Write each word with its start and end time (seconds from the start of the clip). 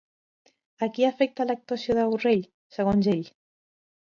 A 0.85 0.87
qui 0.95 1.05
afecta 1.09 1.47
l'actuació 1.49 1.99
de 1.99 2.07
Borrell, 2.15 2.43
segons 2.79 3.11
ell? 3.17 3.23